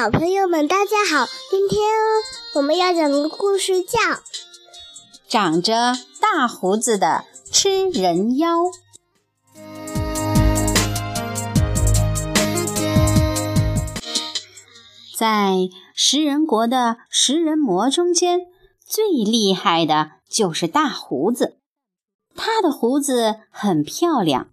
[0.00, 1.26] 小朋友们，大家好！
[1.50, 1.80] 今天
[2.54, 3.98] 我们要讲的故事叫
[5.26, 8.58] 《长着大胡子的吃人妖》。
[15.16, 18.42] 在食人国的食人魔中间，
[18.86, 21.58] 最厉害的就是大胡子。
[22.36, 24.48] 他的胡子很漂亮，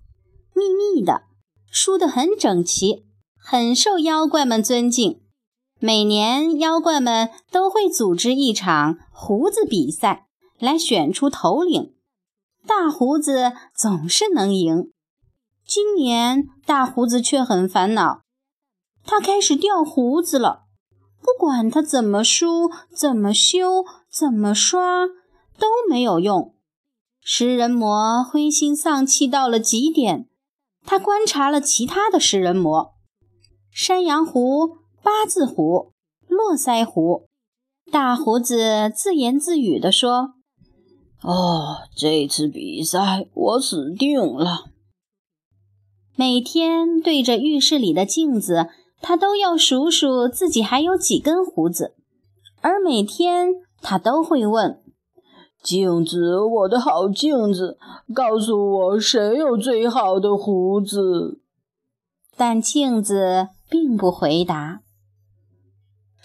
[0.56, 1.22] 密密的，
[1.70, 3.06] 梳得很整齐。
[3.38, 5.22] 很受妖怪们尊敬，
[5.86, 10.26] 每年妖怪们都会组织一场胡子比赛，
[10.58, 11.94] 来选出头领。
[12.66, 14.92] 大胡子总是能赢。
[15.64, 18.22] 今年大胡子却很烦恼，
[19.06, 20.64] 他开始掉胡子了。
[21.22, 25.06] 不管他怎么梳、怎么修、怎么刷，
[25.60, 26.56] 都没有用。
[27.22, 30.28] 食人魔灰心丧气到了极点，
[30.84, 32.96] 他观察了其他的食人魔。
[33.72, 35.92] 山羊胡、八字胡、
[36.28, 37.28] 络腮胡，
[37.92, 40.34] 大胡子自言自语地说
[41.22, 44.66] ：“哦，这次比赛我死定了。”
[46.18, 51.94] 每天对着浴室里的镜子，他都要数数自己还有几根胡子，
[52.62, 53.50] 而每天
[53.84, 54.82] 他都会问
[55.62, 57.78] ：“镜子，我的好镜子，
[58.12, 61.42] 告诉我谁有最好的胡子。”
[62.36, 63.50] 但镜子。
[63.68, 64.84] 并不回答。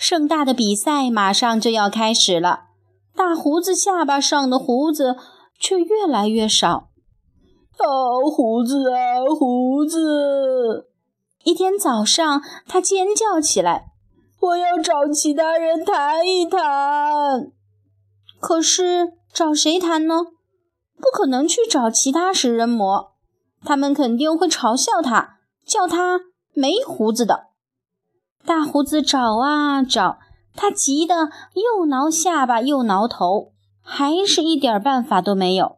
[0.01, 2.61] 盛大的比赛马上就要开始了，
[3.15, 5.19] 大胡子下巴上的胡子
[5.59, 6.89] 却越来越少。
[7.77, 7.85] 啊，
[8.25, 10.89] 胡子啊，胡子！
[11.45, 13.89] 一天早上，他尖叫起来
[14.41, 17.53] ：“我要找其他人谈一谈。”
[18.41, 20.15] 可是找谁谈呢？
[20.97, 23.13] 不可能去找其他食人魔，
[23.63, 26.23] 他们肯定会嘲笑他，叫他。
[26.53, 27.50] 没胡子的
[28.45, 30.19] 大胡子找啊找，
[30.57, 33.53] 他急得又挠下巴又挠头，
[33.83, 35.77] 还是一点办法都没有。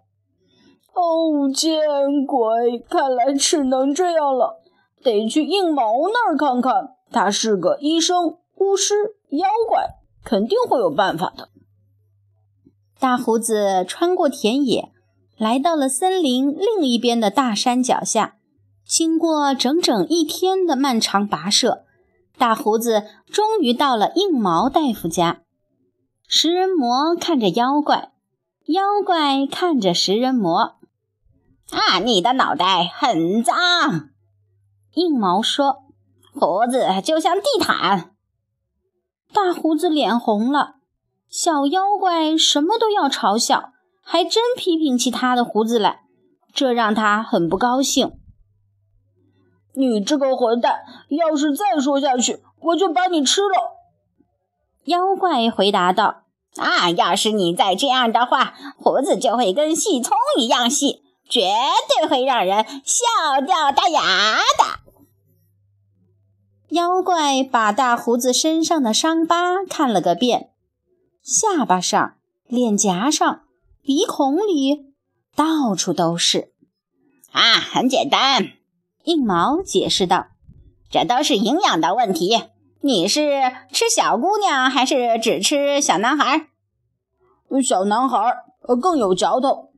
[0.95, 1.81] 哦，见
[2.27, 2.79] 鬼！
[2.79, 4.61] 看来只能这样了，
[5.03, 6.91] 得去硬毛那儿看看。
[7.11, 8.95] 他是个医生、巫师、
[9.31, 11.49] 妖怪，肯定会有办法的。
[12.99, 14.93] 大胡子穿过田野，
[15.37, 18.37] 来到了森林另一边的大山脚下。
[18.87, 21.85] 经过整整一天的漫长跋涉，
[22.43, 25.43] 大胡子终于到了硬毛大夫家。
[26.27, 28.11] 食人魔看着妖怪，
[28.67, 30.75] 妖怪看着食人魔。
[31.71, 34.09] 啊，你的脑袋很脏，
[34.95, 35.85] 硬毛说。
[36.35, 38.11] 胡子就像地毯。
[39.33, 40.79] 大胡子脸红了。
[41.29, 43.71] 小妖怪什么都要嘲笑，
[44.03, 46.01] 还真批评起他的胡子来，
[46.53, 48.19] 这让他很不高兴。
[49.75, 50.81] 你这个混蛋！
[51.09, 53.79] 要是再说下去，我就把你吃了。”
[54.85, 56.25] 妖怪回答道。
[56.57, 61.49] “啊，要是你再这样的话，胡子就会跟细葱一样细，绝
[61.89, 64.81] 对会让人笑掉大牙的。”
[66.69, 70.51] 妖怪把大胡子身上的伤疤看了个遍，
[71.23, 72.17] 下巴上、
[72.47, 73.45] 脸颊上、
[73.83, 74.93] 鼻孔里，
[75.35, 76.53] 到处都是。
[77.31, 78.53] 啊，很简单。
[79.05, 80.29] 硬毛解释道
[80.89, 82.45] ：“这都是营养的问题。
[82.81, 86.49] 你是吃小姑娘，还是只吃小男孩？
[87.65, 88.19] 小男孩
[88.67, 89.71] 呃更有嚼头。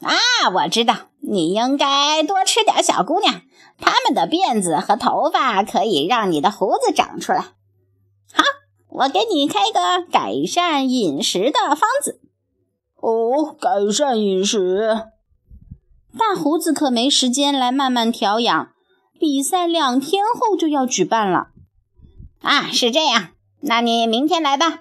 [0.00, 0.14] 啊，
[0.54, 3.40] 我知道，你应该多吃点小姑娘，
[3.78, 7.40] 她们的辫子和头发可以让你的胡子长出来。
[8.32, 8.42] 好，
[8.88, 12.20] 我给你开个改善饮食的方子。
[12.96, 15.06] 哦，改善饮食。”
[16.18, 18.72] 大胡子可没时间来慢慢调养，
[19.20, 21.48] 比赛两天后就要举办了。
[22.40, 23.28] 啊，是这样，
[23.60, 24.80] 那你明天来吧。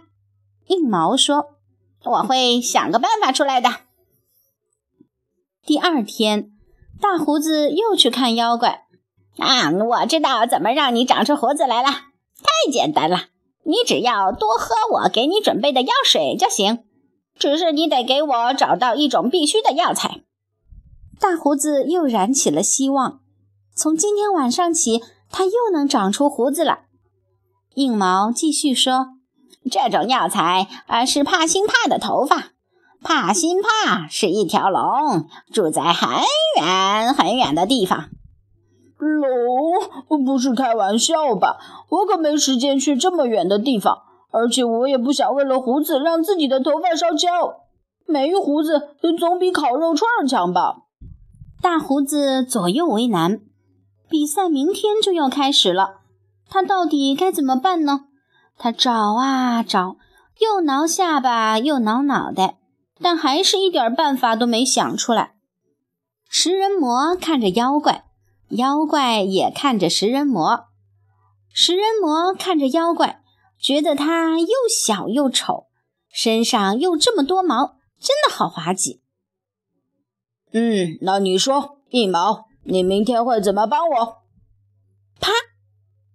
[0.67, 1.55] 硬毛说
[2.05, 3.69] ：“我会想个办法出来的。”
[5.65, 6.51] 第二天，
[7.01, 8.85] 大胡子又去看妖怪。
[9.37, 13.25] 啊，我知道怎么让你长出胡子来了，太简单了，
[13.63, 16.83] 你只要多喝我给你准备的药水就行。
[17.37, 20.21] 只是你得给我找到一种必须的药材。
[21.19, 23.19] 大胡子又燃起了希望，
[23.73, 25.01] 从今天晚上起，
[25.31, 26.79] 他又能长出胡子了。
[27.75, 29.07] 硬毛继续说
[29.71, 32.51] ：“这种药材啊，是帕辛帕的头发。
[33.01, 36.09] 帕辛帕是一条龙，住在很
[36.57, 38.09] 远很远的地方。
[38.97, 40.25] 龙？
[40.25, 41.57] 不是开玩笑吧？
[41.89, 43.99] 我可没时间去这么远的地方，
[44.31, 47.61] 而且我也不想为了胡子让自己的头发烧焦。
[48.05, 50.83] 没胡子总比烤肉串强吧？”
[51.61, 53.41] 大胡子左右为难，
[54.09, 56.01] 比赛明天就要开始了，
[56.47, 58.05] 他到底该怎么办呢？
[58.57, 59.97] 他找啊找，
[60.39, 62.59] 又挠下巴，又挠脑袋，
[63.01, 65.35] 但还是一点办法都没想出来。
[66.29, 68.05] 食人魔看着妖怪，
[68.49, 70.65] 妖怪也看着食人魔。
[71.51, 73.21] 食人魔看着妖怪，
[73.59, 75.67] 觉得他又小又丑，
[76.09, 79.01] 身上又这么多毛，真的好滑稽。
[80.57, 84.05] 嗯，那你说，一毛，你明天会怎么帮我？
[85.19, 85.29] 啪！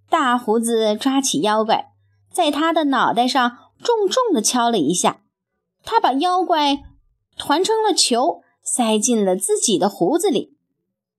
[0.09, 1.93] 大胡子抓起妖怪，
[2.33, 5.21] 在他的脑袋上重重地敲了一下。
[5.85, 6.79] 他把妖怪
[7.37, 10.57] 团成了球，塞进了自己的胡子里。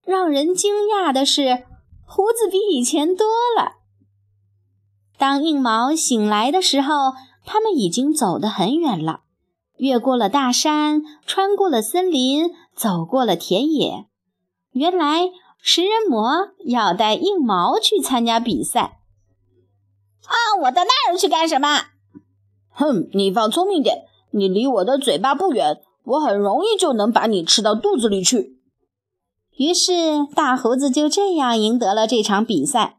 [0.03, 1.65] 让人惊讶的是，
[2.03, 3.73] 胡子比以前多了。
[5.19, 7.13] 当硬毛醒来的时候，
[7.45, 9.21] 他们已经走得很远了，
[9.77, 14.07] 越过了大山，穿过了森林，走过了田野。
[14.71, 15.29] 原来
[15.61, 18.99] 食人魔要带硬毛去参加比赛。
[20.25, 21.85] 啊，我到那儿去干什么？
[22.69, 28.57] 哼，你放聪明点，你离我的嘴巴不远，我很容易就能把你吃到肚子里去。
[29.57, 32.97] 于是大胡子就这样赢得了这场比赛。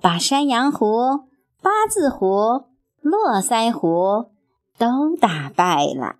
[0.00, 0.86] 把山羊胡、
[1.62, 2.64] 八字胡、
[3.00, 4.32] 络腮胡
[4.76, 6.16] 都打败了。